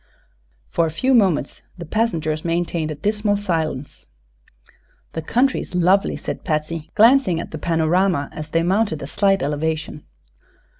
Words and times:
For 0.71 0.87
a 0.87 0.89
few 0.89 1.13
moments 1.13 1.61
the 1.77 1.85
passengers 1.85 2.43
maintained 2.43 2.89
a 2.89 2.95
dismal 2.95 3.37
silence. 3.37 4.07
"The 5.13 5.21
country's 5.21 5.75
lovely," 5.75 6.17
said 6.17 6.43
Patsy, 6.43 6.89
glancing 6.95 7.39
at 7.39 7.51
the 7.51 7.59
panorama 7.59 8.31
as 8.33 8.49
they 8.49 8.63
mounted 8.63 9.03
a 9.03 9.05
slight 9.05 9.43
elevation. 9.43 10.03